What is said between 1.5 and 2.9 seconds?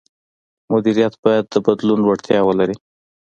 بدلون وړتیا ولري.